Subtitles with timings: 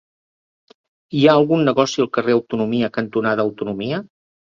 [1.19, 4.05] Hi ha algun negoci al carrer Autonomia cantonada Autonomia?